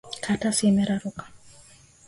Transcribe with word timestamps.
Karatasi 0.23 0.63
imeraruka. 0.71 1.23